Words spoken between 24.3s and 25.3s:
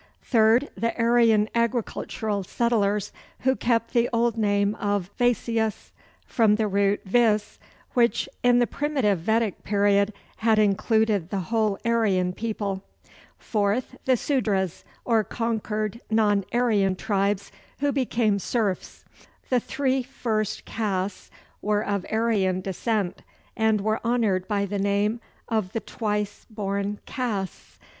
by the name